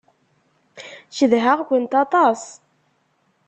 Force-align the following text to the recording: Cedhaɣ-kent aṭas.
Cedhaɣ-kent 1.15 1.93
aṭas. 2.03 2.41